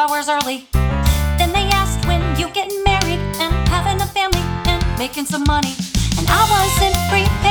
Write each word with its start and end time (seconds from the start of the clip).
hours 0.00 0.30
early. 0.30 0.66
Then 0.72 1.52
they 1.52 1.68
asked 1.80 2.06
when 2.06 2.22
you 2.38 2.48
getting 2.54 2.82
married 2.84 3.20
and 3.42 3.52
having 3.68 4.00
a 4.00 4.06
family 4.06 4.40
and 4.64 4.80
making 4.98 5.26
some 5.26 5.44
money. 5.46 5.74
And 6.16 6.26
I 6.26 6.42
wasn't 6.54 6.96
prepared. 7.10 7.49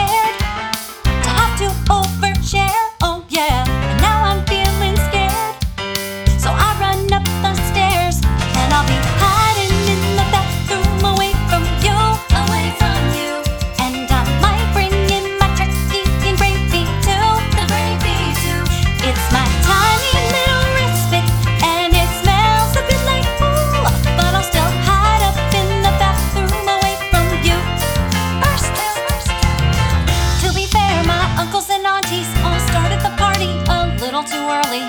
uncles 31.39 31.69
and 31.69 31.85
aunties 31.85 32.27
all 32.43 32.59
started 32.59 32.99
the 32.99 33.13
party 33.15 33.47
a 33.71 33.79
little 34.03 34.23
too 34.23 34.43
early. 34.59 34.83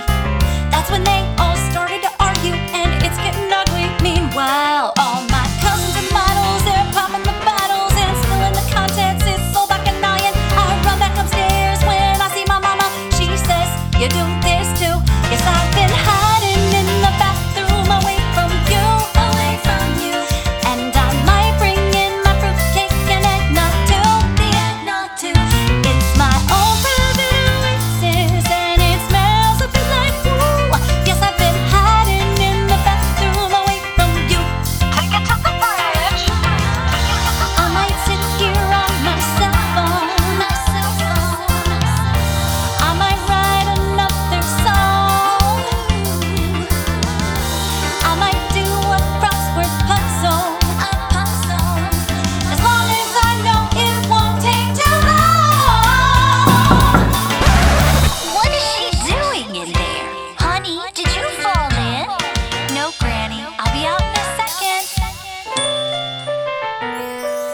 That's 0.72 0.90
when 0.90 1.04
they 1.04 1.39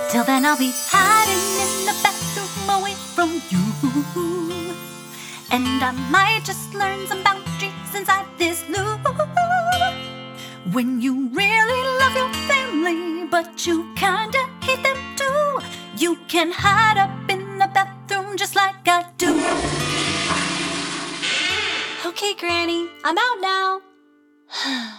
Till 0.08 0.22
then, 0.24 0.44
I'll 0.44 0.56
be 0.56 0.72
hiding 0.72 1.44
in 1.62 1.72
the 1.86 1.94
bathroom 2.02 2.70
away 2.70 2.94
from 2.94 3.42
you. 3.50 4.76
And 5.50 5.82
I 5.82 5.90
might 6.10 6.44
just 6.44 6.72
learn 6.74 7.06
some 7.08 7.24
boundaries 7.24 7.94
inside 7.94 8.26
this 8.38 8.62
loo. 8.68 8.98
When 10.72 11.00
you 11.00 11.28
really 11.28 11.82
love 11.98 12.14
your 12.14 12.32
family, 12.46 13.26
but 13.26 13.66
you 13.66 13.92
kinda 13.96 14.48
hate 14.62 14.82
them 14.82 14.98
too, 15.16 15.60
you 15.96 16.16
can 16.28 16.52
hide 16.52 16.98
up 16.98 17.10
in 17.28 17.58
the 17.58 17.68
bathroom 17.74 18.36
just 18.36 18.54
like 18.54 18.86
I 18.86 19.06
do. 19.18 19.32
Okay, 22.08 22.34
Granny, 22.34 22.88
I'm 23.04 23.18
out 23.18 23.40
now. 23.40 23.80